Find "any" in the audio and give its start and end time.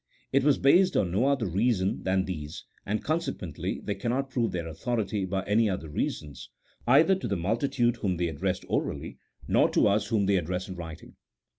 5.43-5.69